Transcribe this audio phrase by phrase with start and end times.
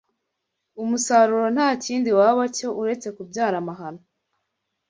[0.83, 4.01] umusaruro nta kindi waba cyo uretse kubyara amahano